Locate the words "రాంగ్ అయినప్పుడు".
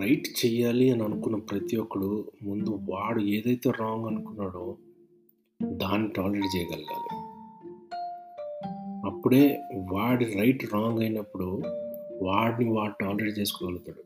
10.74-11.62